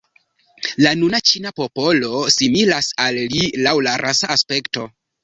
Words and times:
La 0.85 0.93
nuna 1.01 1.19
ĉina 1.31 1.51
popolo 1.59 2.21
similas 2.37 2.87
al 3.05 3.21
li 3.35 3.51
laŭ 3.67 3.75
rasa 4.05 4.31
aspekto. 4.39 4.89